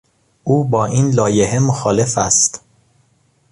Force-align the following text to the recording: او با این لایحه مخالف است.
او 0.43 0.63
با 0.63 0.85
این 0.85 1.11
لایحه 1.11 1.59
مخالف 1.59 2.17
است. 2.17 2.61